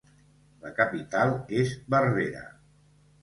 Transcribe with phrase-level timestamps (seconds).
[0.63, 2.41] La capital és Berbera.